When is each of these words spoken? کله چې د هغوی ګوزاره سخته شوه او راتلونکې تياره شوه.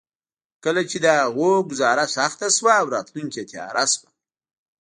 کله 0.63 0.81
چې 0.89 0.97
د 1.05 1.07
هغوی 1.21 1.53
ګوزاره 1.69 2.05
سخته 2.17 2.47
شوه 2.57 2.73
او 2.81 2.85
راتلونکې 2.95 3.43
تياره 3.51 3.85
شوه. 3.93 4.09